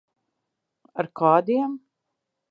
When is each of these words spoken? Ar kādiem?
Ar 1.03 1.09
kādiem? 1.21 1.77